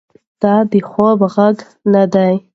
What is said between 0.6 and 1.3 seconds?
د خوب